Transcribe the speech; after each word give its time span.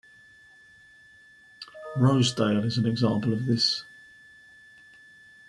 Rosedale 1.95 2.65
is 2.65 2.79
an 2.79 2.87
example 2.87 3.33
of 3.33 3.45
this. 3.45 3.83